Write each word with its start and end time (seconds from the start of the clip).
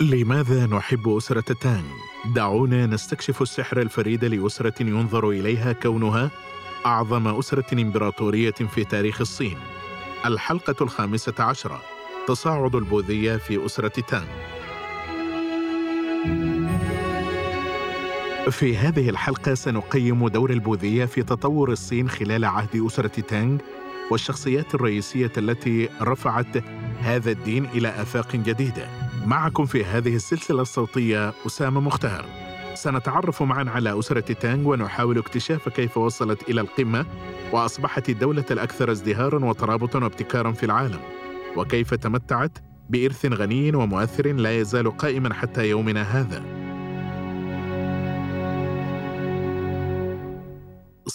لماذا 0.00 0.66
نحب 0.66 1.08
أسرة 1.08 1.40
تانغ؟ 1.40 1.84
دعونا 2.34 2.86
نستكشف 2.86 3.42
السحر 3.42 3.80
الفريد 3.80 4.24
لأسرة 4.24 4.82
ينظر 4.82 5.30
إليها 5.30 5.72
كونها 5.72 6.30
أعظم 6.86 7.28
أسرة 7.38 7.64
إمبراطورية 7.72 8.50
في 8.50 8.84
تاريخ 8.84 9.20
الصين. 9.20 9.58
الحلقة 10.26 10.74
الخامسة 10.80 11.34
عشرة: 11.38 11.82
تصاعد 12.28 12.74
البوذية 12.74 13.36
في 13.36 13.66
أسرة 13.66 14.00
تانغ. 14.08 14.55
في 18.50 18.76
هذه 18.76 19.08
الحلقة 19.10 19.54
سنقيم 19.54 20.28
دور 20.28 20.50
البوذية 20.50 21.04
في 21.04 21.22
تطور 21.22 21.72
الصين 21.72 22.08
خلال 22.08 22.44
عهد 22.44 22.86
أسرة 22.86 23.20
تانغ 23.20 23.58
والشخصيات 24.10 24.74
الرئيسية 24.74 25.32
التي 25.38 25.88
رفعت 26.02 26.64
هذا 27.00 27.30
الدين 27.30 27.64
إلى 27.64 27.88
آفاق 27.88 28.36
جديدة. 28.36 28.88
معكم 29.26 29.66
في 29.66 29.84
هذه 29.84 30.16
السلسلة 30.16 30.62
الصوتية 30.62 31.32
أسامة 31.46 31.80
مختار. 31.80 32.24
سنتعرف 32.74 33.42
معا 33.42 33.64
على 33.68 33.98
أسرة 33.98 34.32
تانغ 34.32 34.68
ونحاول 34.68 35.18
اكتشاف 35.18 35.68
كيف 35.68 35.98
وصلت 35.98 36.48
إلى 36.48 36.60
القمة 36.60 37.06
وأصبحت 37.52 38.08
الدولة 38.08 38.44
الأكثر 38.50 38.92
ازدهارا 38.92 39.44
وترابطا 39.44 39.98
وابتكارا 39.98 40.52
في 40.52 40.66
العالم، 40.66 41.00
وكيف 41.56 41.94
تمتعت 41.94 42.58
بإرث 42.90 43.26
غني 43.26 43.76
ومؤثر 43.76 44.32
لا 44.32 44.60
يزال 44.60 44.96
قائما 44.96 45.34
حتى 45.34 45.68
يومنا 45.70 46.02
هذا. 46.02 46.65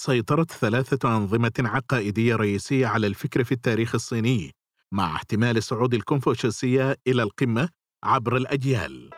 سيطرت 0.05 0.52
ثلاثة 0.52 1.18
أنظمة 1.18 1.52
عقائدية 1.60 2.36
رئيسية 2.36 2.88
على 2.88 3.08
الفكر 3.08 3.44
في 3.44 3.52
التاريخ 3.52 3.96
الصيني، 3.96 4.52
مع 4.92 5.16
احتمال 5.16 5.64
صعود 5.64 5.94
الكونفوشيوسية 5.94 6.98
إلى 7.08 7.23
القمة 7.23 7.70
عبر 8.03 8.38
الأجيال. 8.38 9.09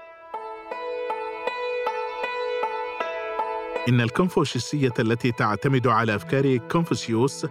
إن 3.90 4.02
الكونفوشيوسية 4.02 4.94
التي 5.00 5.32
تعتمد 5.32 5.88
على 5.88 6.16
أفكار 6.16 6.58
كونفوشيوس 6.58 7.46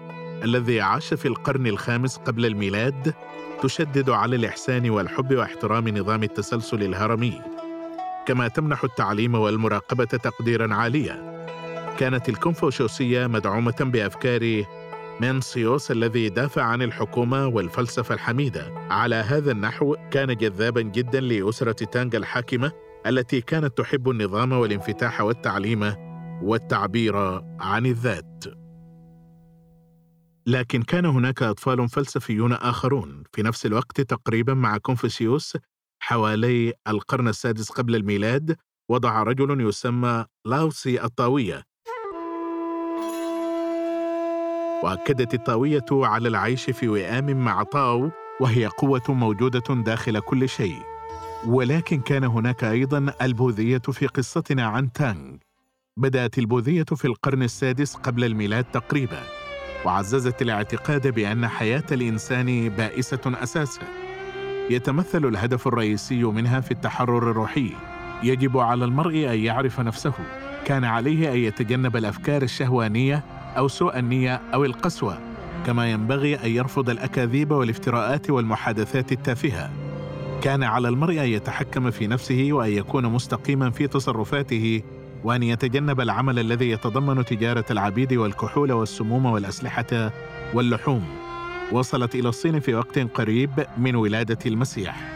الذي 0.45 0.81
عاش 0.81 1.15
في 1.15 1.28
القرن 1.28 1.67
الخامس 1.67 2.17
قبل 2.17 2.47
الميلاد 2.47 3.15
تشدد 3.62 4.11
على 4.11 4.37
الإحسان 4.37 4.91
والحب 4.91 5.34
واحترام 5.34 5.89
نظام 5.89 6.23
التسلسل 6.23 6.83
الهرمي، 6.83 7.41
كما 8.27 8.49
تمنح 8.49 8.84
التعليم 8.84 9.34
والمراقبة 9.34 10.05
تقديرا 10.05 10.75
عاليا. 10.75 11.31
كانت 11.98 12.29
الكونفوشيوسية 12.29 13.27
مدعومة 13.27 13.77
بأفكار 13.81 14.65
مينسيوس 15.21 15.91
الذي 15.91 16.29
دافع 16.29 16.62
عن 16.62 16.83
الحكومة 16.83 17.47
والفلسفة 17.47 18.15
الحميدة. 18.15 18.73
على 18.91 19.15
هذا 19.15 19.53
النحو 19.53 19.97
كان 20.11 20.37
جذابا 20.37 20.81
جدا 20.81 21.21
لأسرة 21.21 21.84
تانغ 21.84 22.17
الحاكمة 22.17 22.73
التي 23.07 23.41
كانت 23.41 23.79
تحب 23.79 24.11
النظام 24.11 24.53
والانفتاح 24.53 25.21
والتعليم 25.21 25.95
والتعبير 26.43 27.17
عن 27.61 27.87
الذات. 27.87 28.45
لكن 30.47 30.83
كان 30.83 31.06
هناك 31.06 31.43
أطفال 31.43 31.89
فلسفيون 31.89 32.53
آخرون. 32.53 33.23
في 33.33 33.43
نفس 33.43 33.67
الوقت 33.67 34.01
تقريبا 34.01 34.55
مع 34.55 34.79
كونفوشيوس 34.79 35.56
حوالي 36.03 36.73
القرن 36.89 37.29
السادس 37.29 37.71
قبل 37.71 37.97
الميلاد 37.97 38.56
وضع 38.91 39.23
رجل 39.23 39.69
يسمى 39.69 40.25
لاوسي 40.45 41.05
الطاوية. 41.05 41.72
وأكدت 44.83 45.34
الطاوية 45.34 45.84
على 45.92 46.28
العيش 46.28 46.70
في 46.70 46.88
وئام 46.88 47.44
مع 47.44 47.62
طاو 47.62 48.11
وهي 48.41 48.66
قوة 48.66 49.02
موجودة 49.08 49.75
داخل 49.83 50.20
كل 50.20 50.48
شيء. 50.48 50.83
ولكن 51.47 52.00
كان 52.00 52.25
هناك 52.25 52.65
أيضا 52.65 53.15
البوذية 53.22 53.78
في 53.78 54.06
قصتنا 54.06 54.66
عن 54.66 54.92
تانغ. 54.92 55.37
بدأت 55.97 56.38
البوذية 56.38 56.84
في 56.84 57.04
القرن 57.04 57.42
السادس 57.42 57.94
قبل 57.94 58.25
الميلاد 58.25 58.65
تقريبا 58.65 59.22
وعززت 59.84 60.42
الاعتقاد 60.42 61.09
بأن 61.09 61.48
حياة 61.48 61.84
الإنسان 61.92 62.69
بائسة 62.69 63.21
أساسا. 63.26 63.82
يتمثل 64.71 65.25
الهدف 65.26 65.66
الرئيسي 65.69 66.25
منها 66.25 66.60
في 66.60 66.71
التحرر 66.71 67.31
الروحي. 67.31 67.72
يجب 68.22 68.59
على 68.59 68.84
المرء 68.84 69.32
أن 69.32 69.38
يعرف 69.38 69.81
نفسه. 69.81 70.12
كان 70.65 70.84
عليه 70.84 71.32
أن 71.32 71.38
يتجنب 71.38 71.97
الأفكار 71.97 72.42
الشهوانية 72.42 73.25
أو 73.57 73.69
سوء 73.69 73.99
النية 73.99 74.41
أو 74.55 74.65
القسوة 74.65 75.19
كما 75.67 75.91
ينبغي 75.91 76.35
أن 76.37 76.51
يرفض 76.51 76.91
الأكاذيب 76.91 77.51
والافتراءات 77.51 78.31
والمحادثات 78.31 79.13
التافهة. 79.13 79.71
كان 80.43 80.63
على 80.63 80.89
المرء 80.89 81.21
أن 81.21 81.29
يتحكم 81.29 81.91
في 81.91 82.07
نفسه 82.07 82.49
وأن 82.53 82.73
يكون 82.73 83.07
مستقيما 83.07 83.71
في 83.71 83.87
تصرفاته 83.87 84.83
وأن 85.25 85.43
يتجنب 85.43 86.01
العمل 86.01 86.39
الذي 86.39 86.71
يتضمن 86.71 87.25
تجارة 87.25 87.65
العبيد 87.71 88.13
والكحول 88.13 88.73
والسموم 88.73 89.27
والأسلحة 89.27 90.11
واللحوم. 90.55 91.05
وصلت 91.73 92.15
إلى 92.15 92.29
الصين 92.29 92.61
في 92.61 92.75
وقت 92.75 92.99
قريب 92.99 93.51
من 93.79 93.95
ولادة 93.95 94.39
المسيح. 94.47 95.13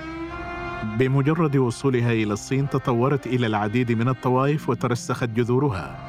بمجرد 0.99 1.57
وصولها 1.57 2.13
إلى 2.13 2.33
الصين 2.33 2.69
تطورت 2.69 3.27
إلى 3.27 3.47
العديد 3.47 3.93
من 3.93 4.09
الطوائف 4.09 4.69
وترسخت 4.69 5.29
جذورها. 5.29 6.06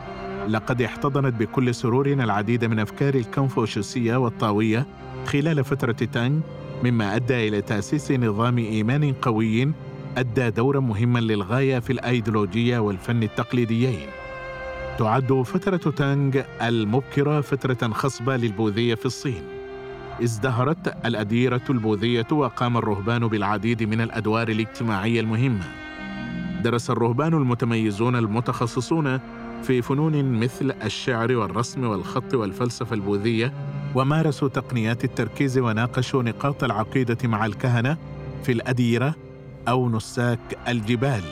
لقد 0.48 0.82
احتضنت 0.82 1.34
بكل 1.40 1.76
سرور 1.76 2.08
العديد 2.08 2.66
من 2.66 2.80
أفكار 2.80 3.16
الكونفوشيوسية 3.16 4.16
والطاوية 4.16 4.86
خلال 5.26 5.64
فترة 5.64 5.92
تانغ 5.92 6.40
مما 6.84 7.16
أدى 7.16 7.48
إلى 7.48 7.62
تأسيس 7.62 8.12
نظام 8.12 8.58
إيمان 8.58 9.14
قوي 9.14 9.72
أدى 10.18 10.50
دورا 10.50 10.80
مهما 10.80 11.20
للغاية 11.20 11.80
في 11.80 11.94
الأيديولوجية 11.94 12.80
والفن 12.80 13.24
التقليديين. 13.24 14.08
تعد 15.00 15.42
فترة 15.46 15.92
تانغ 15.92 16.42
المبكرة 16.62 17.42
فترة 17.42 17.88
خصبة 17.94 18.38
للبوذية 18.38 18.96
في 18.96 19.06
الصين. 19.06 19.42
ازدهرت 20.24 21.06
الأديرة 21.06 21.62
البوذية 21.70 22.28
وقام 22.32 22.78
الرهبان 22.78 23.28
بالعديد 23.28 23.84
من 23.84 24.02
الأدوار 24.02 24.50
الاجتماعية 24.50 25.20
المهمة. 25.20 25.64
درس 26.64 26.90
الرهبان 26.90 27.34
المتميزون 27.34 28.16
المتخصصون 28.16 29.20
في 29.64 29.82
فنون 29.82 30.40
مثل 30.40 30.74
الشعر 30.84 31.36
والرسم 31.36 31.84
والخط 31.84 32.34
والفلسفة 32.34 32.94
البوذية 32.94 33.54
ومارسوا 33.96 34.50
تقنيات 34.50 35.04
التركيز 35.04 35.58
وناقشوا 35.58 36.24
نقاط 36.24 36.64
العقيدة 36.64 37.18
مع 37.24 37.46
الكهنة 37.46 37.98
في 38.44 38.52
الأديرة 38.52 39.16
أو 39.68 39.90
نساك 39.90 40.40
الجبال. 40.68 41.24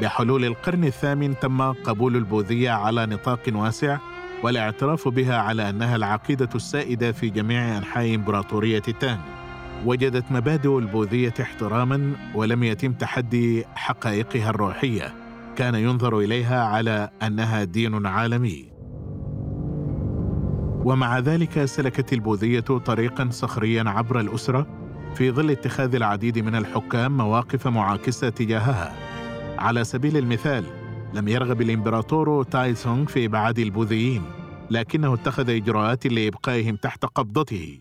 بحلول 0.00 0.44
القرن 0.44 0.84
الثامن 0.84 1.38
تم 1.38 1.72
قبول 1.72 2.16
البوذية 2.16 2.70
على 2.70 3.06
نطاق 3.06 3.40
واسع 3.52 3.98
والاعتراف 4.42 5.08
بها 5.08 5.36
على 5.36 5.70
أنها 5.70 5.96
العقيدة 5.96 6.48
السائدة 6.54 7.12
في 7.12 7.30
جميع 7.30 7.78
أنحاء 7.78 8.14
إمبراطورية 8.14 8.78
تانغ 8.78 9.20
وجدت 9.84 10.24
مبادئ 10.30 10.78
البوذية 10.78 11.34
احتراما 11.40 12.12
ولم 12.34 12.62
يتم 12.62 12.92
تحدي 12.92 13.64
حقائقها 13.74 14.50
الروحية. 14.50 15.27
كان 15.58 15.74
ينظر 15.74 16.18
إليها 16.18 16.64
على 16.64 17.10
أنها 17.22 17.64
دين 17.64 18.06
عالمي. 18.06 18.72
ومع 20.84 21.18
ذلك 21.18 21.64
سلكت 21.64 22.12
البوذية 22.12 22.60
طريقا 22.60 23.28
صخريا 23.30 23.84
عبر 23.86 24.20
الأسرة 24.20 24.66
في 25.14 25.30
ظل 25.30 25.50
اتخاذ 25.50 25.94
العديد 25.94 26.38
من 26.38 26.54
الحكام 26.54 27.16
مواقف 27.16 27.66
معاكسة 27.66 28.28
تجاهها. 28.28 28.92
على 29.58 29.84
سبيل 29.84 30.16
المثال 30.16 30.64
لم 31.14 31.28
يرغب 31.28 31.60
الإمبراطور 31.60 32.42
تايسونغ 32.42 33.06
في 33.06 33.24
إبعاد 33.24 33.58
البوذيين 33.58 34.22
لكنه 34.70 35.14
اتخذ 35.14 35.50
إجراءات 35.50 36.06
لإبقائهم 36.06 36.76
تحت 36.76 37.04
قبضته. 37.04 37.78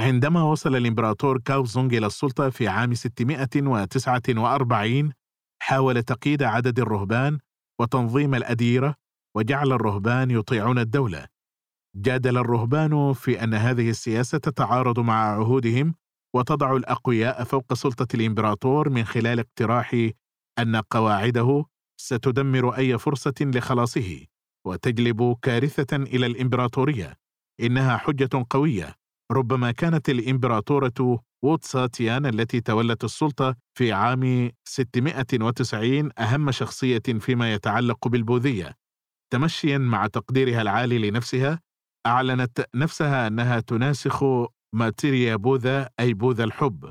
عندما 0.00 0.42
وصل 0.42 0.76
الإمبراطور 0.76 1.38
كاوزونغ 1.38 1.96
إلى 1.96 2.06
السلطة 2.06 2.50
في 2.50 2.68
عام 2.68 2.94
649 2.94 5.12
حاول 5.62 6.02
تقييد 6.02 6.42
عدد 6.42 6.78
الرهبان 6.78 7.38
وتنظيم 7.80 8.34
الأديرة 8.34 8.94
وجعل 9.36 9.72
الرهبان 9.72 10.30
يطيعون 10.30 10.78
الدولة. 10.78 11.26
جادل 11.96 12.38
الرهبان 12.38 13.12
في 13.12 13.44
أن 13.44 13.54
هذه 13.54 13.90
السياسة 13.90 14.38
تتعارض 14.38 15.00
مع 15.00 15.14
عهودهم 15.14 15.94
وتضع 16.34 16.76
الأقوياء 16.76 17.44
فوق 17.44 17.74
سلطة 17.74 18.06
الإمبراطور 18.14 18.88
من 18.88 19.04
خلال 19.04 19.38
اقتراح 19.38 20.08
أن 20.58 20.76
قواعده 20.76 21.64
ستدمر 22.00 22.76
أي 22.76 22.98
فرصة 22.98 23.34
لخلاصه 23.40 24.24
وتجلب 24.66 25.36
كارثة 25.42 25.96
إلى 25.96 26.26
الإمبراطورية 26.26 27.16
إنها 27.60 27.96
حجة 27.96 28.46
قوية. 28.50 28.99
ربما 29.30 29.70
كانت 29.70 30.08
الإمبراطورة 30.08 31.20
ووتساتيان 31.44 32.26
التي 32.26 32.60
تولت 32.60 33.04
السلطة 33.04 33.56
في 33.78 33.92
عام 33.92 34.50
690 34.64 36.10
أهم 36.18 36.50
شخصية 36.50 37.02
فيما 37.20 37.52
يتعلق 37.54 38.08
بالبوذية. 38.08 38.76
تمشيا 39.32 39.78
مع 39.78 40.06
تقديرها 40.06 40.62
العالي 40.62 41.10
لنفسها 41.10 41.60
أعلنت 42.06 42.64
نفسها 42.74 43.26
أنها 43.26 43.60
تناسخ 43.60 44.24
ماتيريا 44.74 45.36
بوذا 45.36 45.88
أي 46.00 46.14
بوذا 46.14 46.44
الحب. 46.44 46.90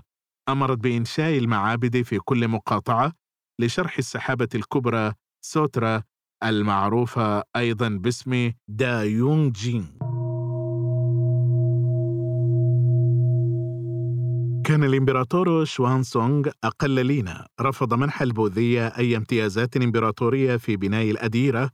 أمرت 0.50 0.78
بإنشاء 0.78 1.38
المعابد 1.38 2.02
في 2.02 2.20
كل 2.20 2.48
مقاطعة 2.48 3.14
لشرح 3.60 3.98
السحابة 3.98 4.50
الكبرى 4.56 5.14
سوترا 5.46 6.04
المعروفة 6.44 7.44
أيضا 7.56 7.90
باسم 7.90 8.52
دا 8.68 9.04
يونغ 9.04 9.52
كان 14.70 14.84
الإمبراطور 14.84 15.66
شوان 15.66 16.04
سونغ 16.04 16.50
أقل 16.64 17.06
لينا 17.06 17.48
رفض 17.62 17.94
منح 17.94 18.22
البوذية 18.22 18.88
أي 18.88 19.18
امتيازات 19.18 19.78
إمبراطورية 19.78 20.58
في 20.58 20.76
بناء 20.78 21.12
الأديرة 21.12 21.70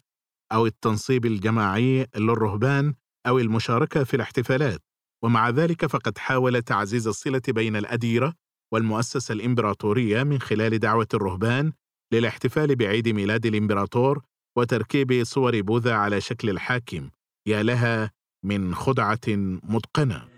أو 0.51 0.65
التنصيب 0.65 1.25
الجماعي 1.25 2.07
للرهبان 2.15 2.94
أو 3.27 3.39
المشاركة 3.39 4.03
في 4.03 4.13
الاحتفالات 4.13 4.80
ومع 5.24 5.50
ذلك 5.50 5.86
فقد 5.86 6.18
حاول 6.18 6.62
تعزيز 6.62 7.07
الصلة 7.07 7.42
بين 7.47 7.75
الأديرة 7.75 8.33
والمؤسسة 8.74 9.33
الإمبراطورية 9.33 10.24
من 10.24 10.39
خلال 10.41 10.80
دعوة 10.80 11.07
الرهبان 11.13 11.74
للاحتفال 12.13 12.75
بعيد 12.75 13.09
ميلاد 13.09 13.45
الإمبراطور 13.45 14.21
وتركيب 14.57 15.24
صور 15.24 15.62
بوذا 15.62 15.94
على 15.94 16.21
شكل 16.21 16.50
الحاكم 16.50 17.09
يا 17.48 17.63
لها 17.63 18.12
من 18.44 18.75
خدعة 18.75 19.27
متقنة. 19.63 20.34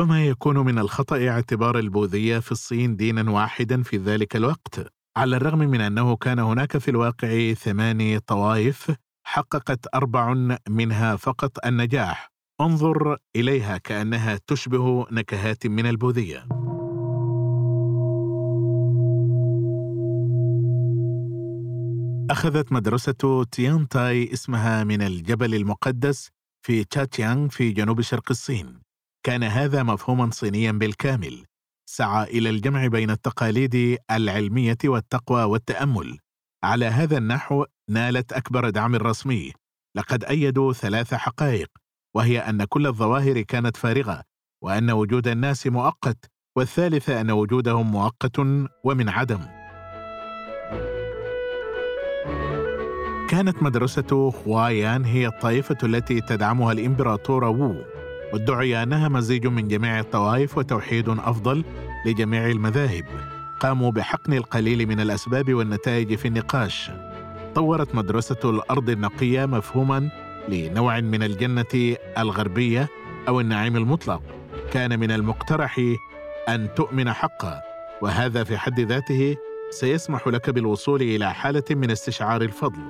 ربما 0.00 0.26
يكون 0.26 0.58
من 0.58 0.78
الخطأ 0.78 1.28
اعتبار 1.28 1.78
البوذية 1.78 2.38
في 2.38 2.52
الصين 2.52 2.96
دينا 2.96 3.30
واحدا 3.30 3.82
في 3.82 3.96
ذلك 3.96 4.36
الوقت 4.36 4.92
على 5.16 5.36
الرغم 5.36 5.58
من 5.58 5.80
أنه 5.80 6.16
كان 6.16 6.38
هناك 6.38 6.78
في 6.78 6.90
الواقع 6.90 7.52
ثماني 7.52 8.18
طوائف 8.18 8.92
حققت 9.26 9.94
أربع 9.94 10.34
منها 10.68 11.16
فقط 11.16 11.66
النجاح. 11.66 12.32
انظر 12.60 13.16
إليها 13.36 13.78
كأنها 13.78 14.40
تشبه 14.46 15.06
نكهات 15.10 15.66
من 15.66 15.86
البوذية. 15.86 16.48
أخذت 22.30 22.72
مدرسة 22.72 23.44
تيانتاي 23.52 24.32
اسمها 24.32 24.84
من 24.84 25.02
الجبل 25.02 25.54
المقدس 25.54 26.30
في 26.66 26.84
تشاتيانغ 26.84 27.48
في 27.48 27.72
جنوب 27.72 28.00
شرق 28.00 28.30
الصين. 28.30 28.89
كان 29.22 29.42
هذا 29.42 29.82
مفهوما 29.82 30.30
صينيا 30.30 30.72
بالكامل 30.72 31.44
سعى 31.90 32.24
إلى 32.24 32.50
الجمع 32.50 32.86
بين 32.86 33.10
التقاليد 33.10 33.98
العلمية 34.10 34.78
والتقوى 34.84 35.42
والتأمل. 35.42 36.18
على 36.64 36.86
هذا 36.86 37.18
النحو 37.18 37.64
نالت 37.90 38.32
أكبر 38.32 38.70
دعم 38.70 38.94
رسمي. 38.96 39.52
لقد 39.96 40.24
أيدوا 40.24 40.72
ثلاث 40.72 41.14
حقائق 41.14 41.68
وهي 42.16 42.38
أن 42.38 42.64
كل 42.64 42.86
الظواهر 42.86 43.40
كانت 43.40 43.76
فارغة 43.76 44.22
وأن 44.64 44.90
وجود 44.90 45.28
الناس 45.28 45.66
مؤقت 45.66 46.30
والثالثة 46.56 47.20
أن 47.20 47.30
وجودهم 47.30 47.92
مؤقت 47.92 48.38
ومن 48.84 49.08
عدم. 49.08 49.40
كانت 53.28 53.62
مدرسة 53.62 54.30
خوايان 54.30 55.04
هي 55.04 55.26
الطائفة 55.26 55.78
التي 55.82 56.20
تدعمها 56.20 56.72
الإمبراطور 56.72 57.44
وو. 57.44 57.84
وادعي 58.32 58.82
أنها 58.82 59.08
مزيج 59.08 59.46
من 59.46 59.68
جميع 59.68 60.00
الطوائف 60.00 60.58
وتوحيد 60.58 61.08
أفضل 61.08 61.64
لجميع 62.06 62.46
المذاهب. 62.46 63.04
قاموا 63.60 63.90
بحقن 63.90 64.32
القليل 64.32 64.86
من 64.86 65.00
الأسباب 65.00 65.54
والنتائج 65.54 66.14
في 66.14 66.28
النقاش. 66.28 66.90
طورت 67.54 67.94
مدرسة 67.94 68.36
الأرض 68.44 68.90
النقية 68.90 69.46
مفهوما 69.46 70.10
لنوع 70.48 71.00
من 71.00 71.22
الجنة 71.22 71.96
الغربية 72.18 72.88
أو 73.28 73.40
النعيم 73.40 73.76
المطلق. 73.76 74.22
كان 74.72 75.00
من 75.00 75.10
المقترح 75.10 75.80
أن 76.48 76.68
تؤمن 76.76 77.12
حقا 77.12 77.60
وهذا 78.02 78.44
في 78.44 78.58
حد 78.58 78.80
ذاته 78.80 79.36
سيسمح 79.70 80.28
لك 80.28 80.50
بالوصول 80.50 81.02
إلى 81.02 81.34
حالة 81.34 81.64
من 81.70 81.90
استشعار 81.90 82.42
الفضل. 82.42 82.82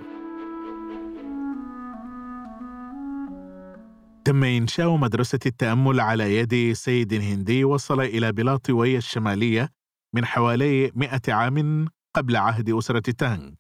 تم 4.25 4.45
إنشاء 4.45 4.97
مدرسة 4.97 5.39
التأمل 5.47 6.01
على 6.01 6.37
يد 6.37 6.73
سيد 6.73 7.15
هندي 7.15 7.65
وصل 7.65 8.01
إلى 8.01 8.33
بلاد 8.33 8.71
وي 8.71 8.97
الشمالية 8.97 9.69
من 10.15 10.25
حوالي 10.25 10.91
مئة 10.95 11.33
عام 11.33 11.89
قبل 12.17 12.37
عهد 12.37 12.71
أسرة 12.71 13.13
تانغ. 13.19 13.51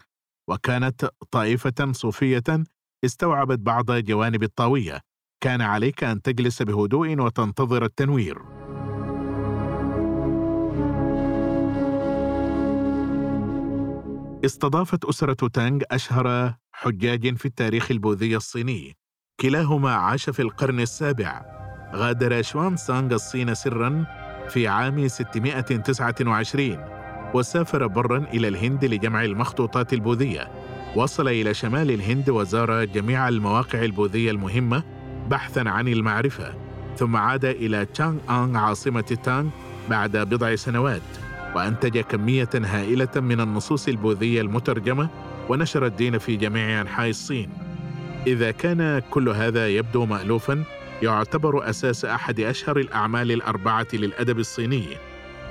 وكانت 0.48 1.10
طائفة 1.30 1.92
صوفية 1.92 2.42
استوعبت 3.04 3.58
بعض 3.58 3.92
جوانب 3.92 4.42
الطاوية. 4.42 5.00
كان 5.42 5.60
عليك 5.60 6.04
أن 6.04 6.22
تجلس 6.22 6.62
بهدوء 6.62 7.20
وتنتظر 7.20 7.84
التنوير. 7.84 8.42
استضافت 14.44 15.04
أسرة 15.04 15.48
تانغ 15.48 15.80
أشهر 15.90 16.54
حجاج 16.72 17.36
في 17.36 17.46
التاريخ 17.46 17.90
البوذي 17.90 18.36
الصيني. 18.36 18.99
كلاهما 19.40 19.90
عاش 19.94 20.30
في 20.30 20.42
القرن 20.42 20.80
السابع. 20.80 21.42
غادر 21.94 22.42
شوان 22.42 22.76
سانغ 22.76 23.14
الصين 23.14 23.54
سرا 23.54 24.04
في 24.48 24.68
عام 24.68 25.08
629 25.08 26.78
وسافر 27.34 27.86
برا 27.86 28.18
إلى 28.18 28.48
الهند 28.48 28.84
لجمع 28.84 29.24
المخطوطات 29.24 29.92
البوذية. 29.92 30.48
وصل 30.96 31.28
إلى 31.28 31.54
شمال 31.54 31.90
الهند 31.90 32.30
وزار 32.30 32.84
جميع 32.84 33.28
المواقع 33.28 33.84
البوذية 33.84 34.30
المهمة 34.30 34.82
بحثا 35.30 35.60
عن 35.68 35.88
المعرفة 35.88 36.54
ثم 36.96 37.16
عاد 37.16 37.44
إلى 37.44 37.84
تشانغ 37.84 38.16
آنغ 38.30 38.58
عاصمة 38.58 39.00
تانغ 39.00 39.50
بعد 39.90 40.16
بضع 40.16 40.54
سنوات 40.54 41.02
وأنتج 41.56 41.98
كمية 41.98 42.50
هائلة 42.54 43.08
من 43.16 43.40
النصوص 43.40 43.88
البوذية 43.88 44.40
المترجمة 44.40 45.08
ونشر 45.48 45.86
الدين 45.86 46.18
في 46.18 46.36
جميع 46.36 46.80
أنحاء 46.80 47.10
الصين. 47.10 47.69
إذا 48.26 48.50
كان 48.50 49.02
كل 49.10 49.28
هذا 49.28 49.68
يبدو 49.68 50.06
مألوفا 50.06 50.64
يعتبر 51.02 51.70
أساس 51.70 52.04
أحد 52.04 52.40
أشهر 52.40 52.78
الأعمال 52.78 53.32
الأربعة 53.32 53.86
للأدب 53.92 54.38
الصيني 54.38 54.86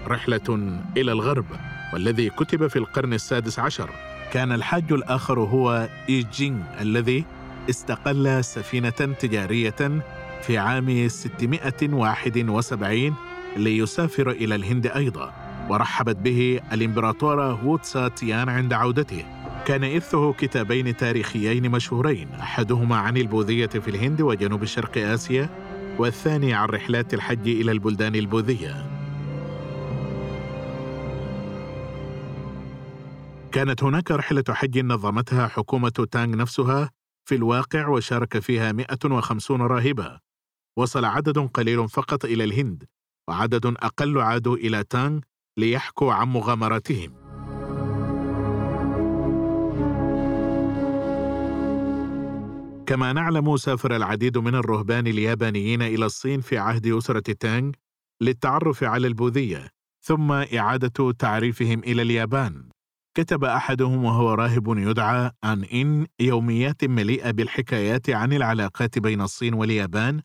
رحلة 0.07 0.79
إلى 0.97 1.11
الغرب 1.11 1.45
والذي 1.93 2.29
كتب 2.29 2.67
في 2.67 2.79
القرن 2.79 3.13
السادس 3.13 3.59
عشر. 3.59 3.89
كان 4.33 4.51
الحاج 4.51 4.91
الآخر 4.91 5.39
هو 5.39 5.89
إيجينغ 6.09 6.61
الذي 6.81 7.25
استقل 7.69 8.43
سفينة 8.43 8.89
تجارية 8.89 10.01
في 10.41 10.57
عام 10.57 11.07
671 11.07 13.13
ليسافر 13.57 14.31
إلى 14.31 14.55
الهند 14.55 14.87
أيضا 14.87 15.33
ورحبت 15.69 16.15
به 16.15 16.59
الإمبراطورة 16.71 17.65
ووتسا 17.65 18.07
تيان 18.07 18.49
عند 18.49 18.73
عودته. 18.73 19.38
كان 19.69 19.83
إرثه 19.83 20.33
كتابين 20.33 20.97
تاريخيين 20.97 21.71
مشهورين 21.71 22.29
أحدهما 22.29 22.95
عن 22.95 23.17
البوذية 23.17 23.67
في 23.67 23.87
الهند 23.87 24.21
وجنوب 24.21 24.65
شرق 24.65 24.97
آسيا 24.97 25.49
والثاني 25.97 26.53
عن 26.53 26.67
رحلات 26.69 27.13
الحج 27.13 27.47
إلى 27.47 27.71
البلدان 27.71 28.15
البوذية. 28.15 28.85
كانت 33.51 33.83
هناك 33.83 34.11
رحلة 34.11 34.43
حج 34.49 34.79
نظمتها 34.79 35.47
حكومة 35.47 36.07
تانغ 36.11 36.37
نفسها 36.37 36.89
في 37.25 37.35
الواقع 37.35 37.87
وشارك 37.87 38.39
فيها 38.39 38.71
150 38.71 39.61
راهبة. 39.61 40.19
وصل 40.77 41.05
عدد 41.05 41.39
قليل 41.39 41.89
فقط 41.89 42.25
إلى 42.25 42.43
الهند 42.43 42.83
وعدد 43.27 43.65
أقل 43.65 44.17
عادوا 44.17 44.55
إلى 44.55 44.83
تانغ 44.83 45.19
ليحكوا 45.57 46.13
عن 46.13 46.27
مغامراتهم. 46.27 47.18
كما 52.89 53.13
نعلم 53.13 53.57
سافر 53.57 53.95
العديد 53.95 54.37
من 54.37 54.55
الرهبان 54.55 55.07
اليابانيين 55.07 55.81
إلى 55.81 56.05
الصين 56.05 56.41
في 56.41 56.57
عهد 56.57 56.87
أسرة 56.87 57.19
تانغ 57.19 57.71
للتعرف 58.21 58.83
على 58.83 59.07
البوذية 59.07 59.67
ثم 60.01 60.31
إعادة 60.31 61.11
تعريفهم 61.11 61.79
إلى 61.79 62.01
اليابان. 62.01 62.69
كتب 63.17 63.43
أحدهم 63.43 64.03
وهو 64.03 64.33
راهب 64.33 64.77
يدعى 64.77 65.31
أن 65.43 65.63
إن 65.63 66.07
يوميات 66.19 66.85
مليئة 66.85 67.31
بالحكايات 67.31 68.09
عن 68.09 68.33
العلاقات 68.33 68.99
بين 68.99 69.21
الصين 69.21 69.53
واليابان 69.53 70.21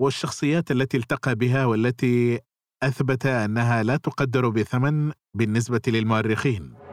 والشخصيات 0.00 0.70
التي 0.70 0.96
التقى 0.96 1.34
بها 1.34 1.66
والتي 1.66 2.40
أثبت 2.82 3.26
أنها 3.26 3.82
لا 3.82 3.96
تقدر 3.96 4.48
بثمن 4.48 5.12
بالنسبة 5.34 5.82
للمؤرخين. 5.86 6.87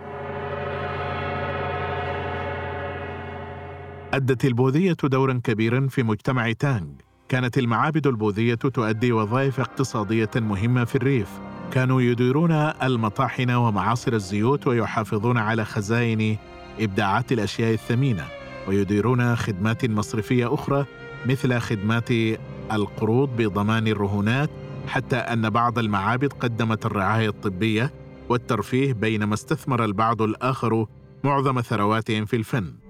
أدت 4.15 4.45
البوذية 4.45 4.97
دورا 5.03 5.41
كبيرا 5.43 5.87
في 5.87 6.03
مجتمع 6.03 6.51
تانغ. 6.51 6.87
كانت 7.29 7.57
المعابد 7.57 8.07
البوذية 8.07 8.55
تؤدي 8.55 9.11
وظائف 9.11 9.59
اقتصادية 9.59 10.29
مهمة 10.35 10.83
في 10.83 10.95
الريف. 10.95 11.29
كانوا 11.71 12.01
يديرون 12.01 12.51
المطاحن 12.51 13.51
ومعاصر 13.51 14.13
الزيوت 14.13 14.67
ويحافظون 14.67 15.37
على 15.37 15.65
خزائن 15.65 16.37
إبداعات 16.79 17.31
الأشياء 17.31 17.73
الثمينة. 17.73 18.25
ويديرون 18.67 19.35
خدمات 19.35 19.85
مصرفية 19.85 20.53
أخرى 20.53 20.85
مثل 21.25 21.59
خدمات 21.59 22.09
القروض 22.71 23.29
بضمان 23.37 23.87
الرهونات 23.87 24.49
حتى 24.87 25.15
أن 25.15 25.49
بعض 25.49 25.79
المعابد 25.79 26.33
قدمت 26.33 26.85
الرعاية 26.85 27.29
الطبية 27.29 27.91
والترفيه 28.29 28.93
بينما 28.93 29.33
استثمر 29.33 29.85
البعض 29.85 30.21
الآخر 30.21 30.85
معظم 31.23 31.61
ثرواتهم 31.61 32.25
في 32.25 32.35
الفن. 32.35 32.84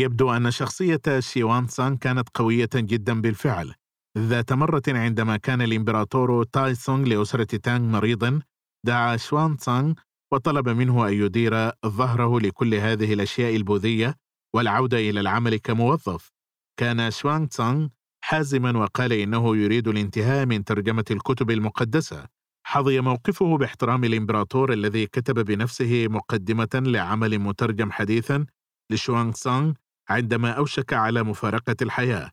يبدو 0.00 0.32
أن 0.32 0.50
شخصية 0.50 1.00
شيوان 1.18 1.68
سان 1.68 1.96
كانت 1.96 2.28
قوية 2.34 2.68
جدا 2.74 3.20
بالفعل. 3.20 3.74
ذات 4.18 4.52
مرة 4.52 4.82
عندما 4.88 5.36
كان 5.36 5.62
الإمبراطور 5.62 6.44
تاي 6.44 6.74
سونغ 6.74 7.08
لأسرة 7.08 7.56
تانغ 7.56 7.84
مريضا 7.86 8.40
دعا 8.86 9.16
شوان 9.16 9.56
سانغ 9.56 9.94
وطلب 10.32 10.68
منه 10.68 11.08
أن 11.08 11.12
يدير 11.12 11.72
ظهره 11.86 12.40
لكل 12.40 12.74
هذه 12.74 13.12
الأشياء 13.12 13.56
البوذية 13.56 14.14
والعودة 14.54 14.98
إلى 14.98 15.20
العمل 15.20 15.56
كموظف. 15.56 16.30
كان 16.78 17.10
شوان 17.10 17.48
تسانغ 17.48 17.88
حازما 18.24 18.78
وقال 18.78 19.12
إنه 19.12 19.56
يريد 19.56 19.88
الانتهاء 19.88 20.46
من 20.46 20.64
ترجمة 20.64 21.04
الكتب 21.10 21.50
المقدسة. 21.50 22.26
حظي 22.66 23.00
موقفه 23.00 23.56
باحترام 23.56 24.04
الإمبراطور 24.04 24.72
الذي 24.72 25.06
كتب 25.06 25.34
بنفسه 25.44 26.06
مقدمة 26.08 26.68
لعمل 26.74 27.38
مترجم 27.38 27.90
حديثا 27.92 28.46
لشوانغ 28.90 29.32
سانغ 29.32 29.72
عندما 30.10 30.50
أوشك 30.50 30.92
على 30.92 31.22
مفارقة 31.22 31.76
الحياة. 31.82 32.30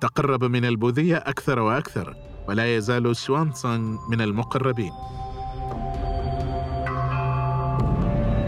تقرب 0.00 0.44
من 0.44 0.64
البوذية 0.64 1.16
أكثر 1.16 1.58
وأكثر 1.58 2.14
ولا 2.48 2.76
يزال 2.76 3.16
شوان 3.16 3.52
سانغ 3.52 3.98
من 4.10 4.20
المقربين. 4.20 4.92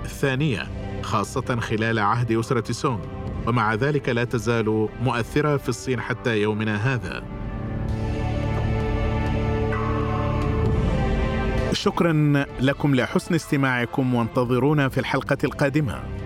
ثانية 0.07 0.67
خاصة 1.03 1.61
خلال 1.61 1.99
عهد 1.99 2.33
أسرة 2.33 2.73
سونغ. 2.73 2.99
ومع 3.47 3.75
ذلك 3.75 4.09
لا 4.09 4.25
تزال 4.25 4.89
مؤثرة 5.03 5.57
في 5.57 5.69
الصين 5.69 6.01
حتى 6.01 6.43
يومنا 6.43 6.95
هذا. 6.95 7.36
شكرا 11.87 12.45
لكم 12.61 12.95
لحسن 12.95 13.35
استماعكم 13.35 14.15
وانتظرونا 14.15 14.89
في 14.89 15.01
الحلقة 15.01 15.39
القادمة. 15.45 16.26